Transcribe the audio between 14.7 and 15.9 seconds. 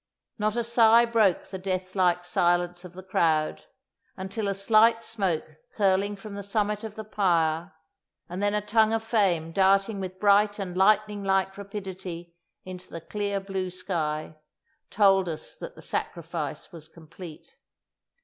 told us that the